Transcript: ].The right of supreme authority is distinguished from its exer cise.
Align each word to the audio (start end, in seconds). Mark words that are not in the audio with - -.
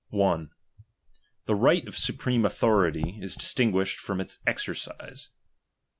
].The 0.09 0.49
right 1.53 1.87
of 1.87 1.95
supreme 1.95 2.43
authority 2.43 3.19
is 3.21 3.35
distinguished 3.35 3.99
from 3.99 4.19
its 4.19 4.39
exer 4.47 4.73
cise. 4.73 5.27